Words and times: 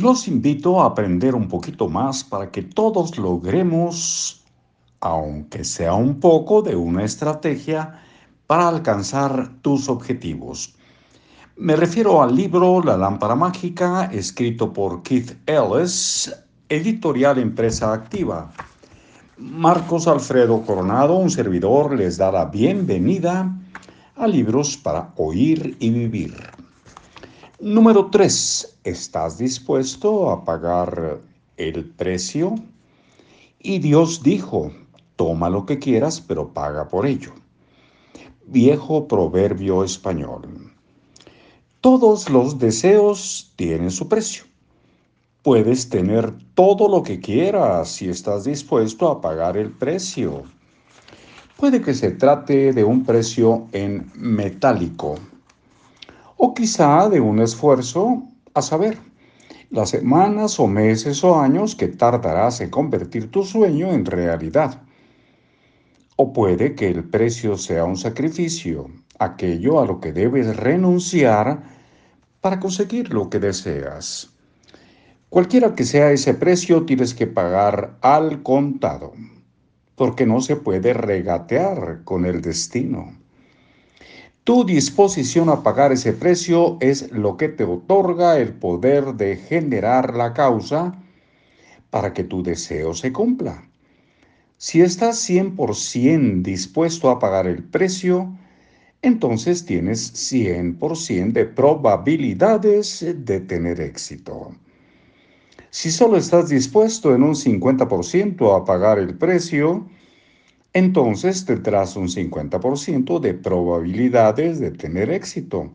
Los 0.00 0.28
invito 0.28 0.80
a 0.80 0.86
aprender 0.86 1.34
un 1.34 1.46
poquito 1.46 1.86
más 1.86 2.24
para 2.24 2.50
que 2.50 2.62
todos 2.62 3.18
logremos, 3.18 4.42
aunque 5.00 5.62
sea 5.62 5.92
un 5.92 6.18
poco, 6.20 6.62
de 6.62 6.74
una 6.74 7.04
estrategia 7.04 8.00
para 8.46 8.66
alcanzar 8.66 9.50
tus 9.60 9.90
objetivos. 9.90 10.74
Me 11.56 11.76
refiero 11.76 12.22
al 12.22 12.34
libro 12.34 12.82
La 12.82 12.96
lámpara 12.96 13.34
mágica, 13.34 14.06
escrito 14.06 14.72
por 14.72 15.02
Keith 15.02 15.36
Ellis, 15.44 16.34
editorial 16.70 17.38
Empresa 17.38 17.92
Activa. 17.92 18.50
Marcos 19.36 20.08
Alfredo 20.08 20.62
Coronado, 20.62 21.16
un 21.16 21.30
servidor, 21.30 21.94
les 21.94 22.16
da 22.16 22.32
la 22.32 22.46
bienvenida 22.46 23.54
a 24.16 24.26
Libros 24.26 24.78
para 24.78 25.12
Oír 25.16 25.76
y 25.78 25.90
Vivir. 25.90 26.59
Número 27.60 28.06
3. 28.06 28.78
¿Estás 28.84 29.36
dispuesto 29.36 30.30
a 30.30 30.46
pagar 30.46 31.20
el 31.58 31.84
precio? 31.90 32.54
Y 33.58 33.80
Dios 33.80 34.22
dijo, 34.22 34.72
toma 35.16 35.50
lo 35.50 35.66
que 35.66 35.78
quieras, 35.78 36.22
pero 36.22 36.54
paga 36.54 36.88
por 36.88 37.04
ello. 37.04 37.34
Viejo 38.46 39.06
proverbio 39.06 39.84
español. 39.84 40.72
Todos 41.82 42.30
los 42.30 42.58
deseos 42.58 43.52
tienen 43.56 43.90
su 43.90 44.08
precio. 44.08 44.44
Puedes 45.42 45.90
tener 45.90 46.32
todo 46.54 46.88
lo 46.88 47.02
que 47.02 47.20
quieras 47.20 47.90
si 47.90 48.08
estás 48.08 48.44
dispuesto 48.44 49.10
a 49.10 49.20
pagar 49.20 49.58
el 49.58 49.70
precio. 49.70 50.44
Puede 51.58 51.82
que 51.82 51.92
se 51.92 52.12
trate 52.12 52.72
de 52.72 52.84
un 52.84 53.04
precio 53.04 53.68
en 53.72 54.10
metálico 54.14 55.16
o 56.42 56.54
quizá 56.54 57.10
de 57.10 57.20
un 57.20 57.38
esfuerzo, 57.38 58.22
a 58.54 58.62
saber, 58.62 58.96
las 59.68 59.90
semanas 59.90 60.58
o 60.58 60.66
meses 60.66 61.22
o 61.22 61.38
años 61.38 61.74
que 61.74 61.88
tardarás 61.88 62.62
en 62.62 62.70
convertir 62.70 63.30
tu 63.30 63.44
sueño 63.44 63.92
en 63.92 64.06
realidad. 64.06 64.80
O 66.16 66.32
puede 66.32 66.74
que 66.74 66.88
el 66.88 67.04
precio 67.04 67.58
sea 67.58 67.84
un 67.84 67.98
sacrificio, 67.98 68.90
aquello 69.18 69.80
a 69.80 69.84
lo 69.84 70.00
que 70.00 70.14
debes 70.14 70.56
renunciar 70.56 71.62
para 72.40 72.58
conseguir 72.58 73.12
lo 73.12 73.28
que 73.28 73.38
deseas. 73.38 74.30
Cualquiera 75.28 75.74
que 75.74 75.84
sea 75.84 76.10
ese 76.10 76.32
precio, 76.32 76.86
tienes 76.86 77.12
que 77.12 77.26
pagar 77.26 77.98
al 78.00 78.42
contado, 78.42 79.12
porque 79.94 80.24
no 80.24 80.40
se 80.40 80.56
puede 80.56 80.94
regatear 80.94 82.00
con 82.04 82.24
el 82.24 82.40
destino. 82.40 83.19
Tu 84.50 84.64
disposición 84.64 85.48
a 85.48 85.62
pagar 85.62 85.92
ese 85.92 86.12
precio 86.12 86.76
es 86.80 87.12
lo 87.12 87.36
que 87.36 87.48
te 87.48 87.62
otorga 87.62 88.36
el 88.36 88.52
poder 88.52 89.14
de 89.14 89.36
generar 89.36 90.16
la 90.16 90.34
causa 90.34 91.00
para 91.90 92.12
que 92.12 92.24
tu 92.24 92.42
deseo 92.42 92.92
se 92.92 93.12
cumpla. 93.12 93.62
Si 94.56 94.80
estás 94.80 95.18
100% 95.30 96.42
dispuesto 96.42 97.10
a 97.10 97.20
pagar 97.20 97.46
el 97.46 97.62
precio, 97.62 98.36
entonces 99.02 99.64
tienes 99.64 100.12
100% 100.14 101.32
de 101.32 101.44
probabilidades 101.44 103.06
de 103.06 103.38
tener 103.38 103.80
éxito. 103.80 104.52
Si 105.70 105.92
solo 105.92 106.16
estás 106.16 106.48
dispuesto 106.48 107.14
en 107.14 107.22
un 107.22 107.36
50% 107.36 108.60
a 108.60 108.64
pagar 108.64 108.98
el 108.98 109.16
precio, 109.16 109.86
entonces 110.72 111.44
tendrás 111.44 111.96
un 111.96 112.08
50% 112.08 113.18
de 113.18 113.34
probabilidades 113.34 114.60
de 114.60 114.70
tener 114.70 115.10
éxito. 115.10 115.72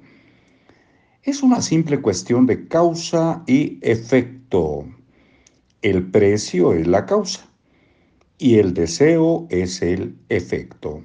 Es 1.23 1.43
una 1.43 1.61
simple 1.61 2.01
cuestión 2.01 2.45
de 2.45 2.67
causa 2.67 3.43
y 3.47 3.79
efecto. 3.81 4.85
El 5.81 6.09
precio 6.11 6.73
es 6.73 6.87
la 6.87 7.05
causa 7.05 7.49
y 8.37 8.55
el 8.55 8.73
deseo 8.73 9.47
es 9.49 9.81
el 9.81 10.15
efecto. 10.29 11.03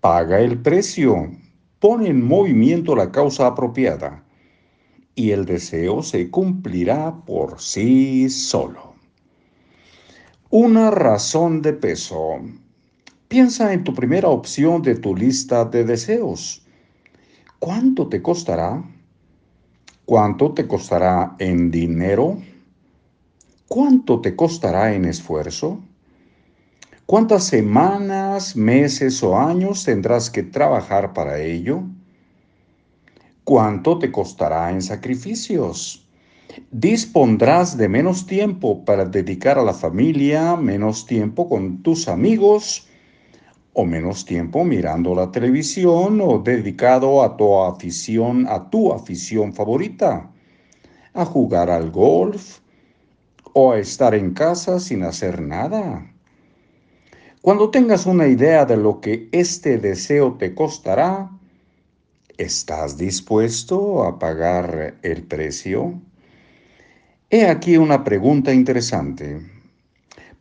Paga 0.00 0.40
el 0.40 0.58
precio, 0.58 1.30
pone 1.78 2.08
en 2.08 2.26
movimiento 2.26 2.96
la 2.96 3.12
causa 3.12 3.46
apropiada 3.46 4.24
y 5.14 5.32
el 5.32 5.44
deseo 5.44 6.02
se 6.02 6.30
cumplirá 6.30 7.14
por 7.26 7.60
sí 7.60 8.30
solo. 8.30 8.94
Una 10.48 10.90
razón 10.90 11.62
de 11.62 11.74
peso. 11.74 12.40
Piensa 13.30 13.72
en 13.72 13.84
tu 13.84 13.94
primera 13.94 14.26
opción 14.26 14.82
de 14.82 14.96
tu 14.96 15.14
lista 15.14 15.64
de 15.64 15.84
deseos. 15.84 16.66
¿Cuánto 17.60 18.08
te 18.08 18.20
costará? 18.20 18.82
¿Cuánto 20.04 20.52
te 20.52 20.66
costará 20.66 21.36
en 21.38 21.70
dinero? 21.70 22.38
¿Cuánto 23.68 24.20
te 24.20 24.34
costará 24.34 24.92
en 24.96 25.04
esfuerzo? 25.04 25.78
¿Cuántas 27.06 27.44
semanas, 27.44 28.56
meses 28.56 29.22
o 29.22 29.38
años 29.38 29.84
tendrás 29.84 30.28
que 30.28 30.42
trabajar 30.42 31.12
para 31.12 31.38
ello? 31.38 31.84
¿Cuánto 33.44 34.00
te 34.00 34.10
costará 34.10 34.72
en 34.72 34.82
sacrificios? 34.82 36.04
Dispondrás 36.72 37.76
de 37.76 37.88
menos 37.88 38.26
tiempo 38.26 38.84
para 38.84 39.04
dedicar 39.04 39.56
a 39.56 39.62
la 39.62 39.74
familia, 39.74 40.56
menos 40.56 41.06
tiempo 41.06 41.48
con 41.48 41.80
tus 41.84 42.08
amigos, 42.08 42.88
o 43.72 43.84
menos 43.84 44.24
tiempo 44.24 44.64
mirando 44.64 45.14
la 45.14 45.30
televisión 45.30 46.20
o 46.20 46.38
dedicado 46.38 47.22
a 47.22 47.36
tu 47.36 47.58
afición, 47.60 48.46
a 48.48 48.68
tu 48.68 48.92
afición 48.92 49.52
favorita, 49.52 50.30
a 51.14 51.24
jugar 51.24 51.70
al 51.70 51.90
golf 51.90 52.58
o 53.52 53.72
a 53.72 53.78
estar 53.78 54.14
en 54.14 54.32
casa 54.32 54.80
sin 54.80 55.02
hacer 55.02 55.40
nada. 55.40 56.06
Cuando 57.42 57.70
tengas 57.70 58.06
una 58.06 58.26
idea 58.26 58.66
de 58.66 58.76
lo 58.76 59.00
que 59.00 59.28
este 59.32 59.78
deseo 59.78 60.34
te 60.34 60.54
costará, 60.54 61.30
¿estás 62.36 62.98
dispuesto 62.98 64.04
a 64.04 64.18
pagar 64.18 64.98
el 65.02 65.22
precio? 65.22 65.94
He 67.30 67.46
aquí 67.46 67.76
una 67.76 68.04
pregunta 68.04 68.52
interesante. 68.52 69.40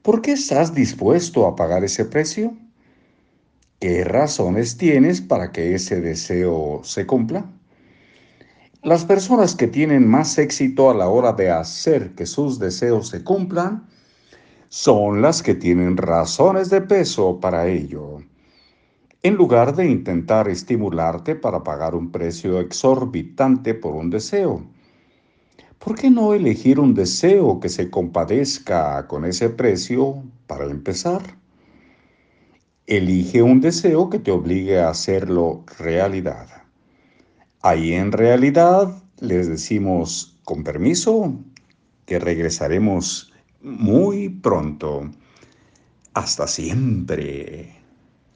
¿Por 0.02 0.22
qué 0.22 0.34
estás 0.34 0.74
dispuesto 0.74 1.46
a 1.46 1.56
pagar 1.56 1.84
ese 1.84 2.04
precio? 2.04 2.54
¿Qué 3.80 4.04
razones 4.04 4.76
tienes 4.76 5.22
para 5.22 5.54
que 5.54 5.74
ese 5.74 6.02
deseo 6.02 6.82
se 6.84 7.06
cumpla? 7.06 7.50
Las 8.84 9.06
personas 9.06 9.56
que 9.56 9.68
tienen 9.68 10.06
más 10.06 10.38
éxito 10.38 10.90
a 10.90 10.94
la 10.94 11.08
hora 11.08 11.32
de 11.32 11.50
hacer 11.50 12.14
que 12.14 12.26
sus 12.26 12.60
deseos 12.60 13.08
se 13.08 13.24
cumplan 13.24 13.88
son 14.68 15.22
las 15.22 15.42
que 15.42 15.56
tienen 15.56 15.96
razones 15.96 16.70
de 16.70 16.82
peso 16.82 17.40
para 17.40 17.68
ello. 17.68 18.18
En 19.24 19.36
lugar 19.36 19.74
de 19.74 19.90
intentar 19.90 20.50
estimularte 20.50 21.36
para 21.36 21.64
pagar 21.64 21.96
un 21.96 22.12
precio 22.12 22.60
exorbitante 22.60 23.76
por 23.76 23.96
un 23.96 24.10
deseo, 24.10 24.62
¿por 25.78 25.96
qué 25.96 26.10
no 26.10 26.34
elegir 26.34 26.82
un 26.82 26.94
deseo 26.94 27.62
que 27.62 27.70
se 27.70 27.90
compadezca 27.90 29.08
con 29.08 29.24
ese 29.24 29.50
precio 29.50 30.22
para 30.48 30.66
empezar? 30.66 31.39
Elige 32.90 33.44
un 33.44 33.62
deseo 33.62 34.10
que 34.10 34.18
te 34.18 34.32
obligue 34.32 34.80
a 34.80 34.90
hacerlo 34.90 35.64
realidad. 35.78 36.48
Ahí 37.62 37.94
en 37.94 38.12
realidad 38.12 39.04
les 39.20 39.48
decimos 39.48 40.40
con 40.44 40.64
permiso 40.64 41.36
que 42.08 42.18
regresaremos 42.18 43.32
muy 43.62 44.30
pronto. 44.30 45.08
Hasta 46.16 46.48
siempre. 46.48 47.79